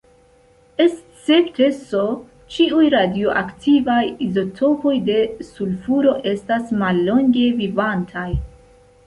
Escepte 0.83 1.67
S, 1.81 1.99
ĉiuj 2.55 2.87
radioaktivaj 2.93 3.99
izotopoj 4.29 4.95
de 5.11 5.19
sulfuro 5.51 6.17
estas 6.33 6.75
mallonge 6.83 7.47
vivantaj. 7.63 8.27